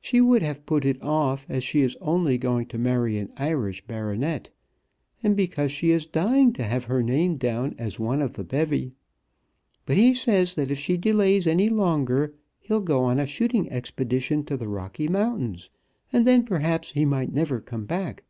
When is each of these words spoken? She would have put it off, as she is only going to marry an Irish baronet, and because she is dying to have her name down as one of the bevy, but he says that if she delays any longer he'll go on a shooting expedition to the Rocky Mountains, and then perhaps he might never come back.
She 0.00 0.20
would 0.20 0.42
have 0.42 0.66
put 0.66 0.84
it 0.84 1.02
off, 1.02 1.44
as 1.48 1.64
she 1.64 1.80
is 1.80 1.96
only 2.00 2.38
going 2.38 2.66
to 2.66 2.78
marry 2.78 3.18
an 3.18 3.32
Irish 3.36 3.84
baronet, 3.84 4.50
and 5.20 5.34
because 5.34 5.72
she 5.72 5.90
is 5.90 6.06
dying 6.06 6.52
to 6.52 6.62
have 6.62 6.84
her 6.84 7.02
name 7.02 7.38
down 7.38 7.74
as 7.76 7.98
one 7.98 8.22
of 8.22 8.34
the 8.34 8.44
bevy, 8.44 8.92
but 9.84 9.96
he 9.96 10.14
says 10.14 10.54
that 10.54 10.70
if 10.70 10.78
she 10.78 10.96
delays 10.96 11.48
any 11.48 11.68
longer 11.68 12.36
he'll 12.60 12.78
go 12.80 13.00
on 13.00 13.18
a 13.18 13.26
shooting 13.26 13.68
expedition 13.72 14.44
to 14.44 14.56
the 14.56 14.68
Rocky 14.68 15.08
Mountains, 15.08 15.70
and 16.12 16.24
then 16.24 16.44
perhaps 16.44 16.92
he 16.92 17.04
might 17.04 17.32
never 17.32 17.60
come 17.60 17.84
back. 17.84 18.22